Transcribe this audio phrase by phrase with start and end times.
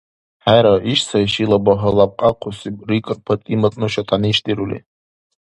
[0.43, 4.79] —ХӀера, иш сай шила багьа лябкьяхъуси,— рикӀар ПатӀимат, нуша тянишдирули.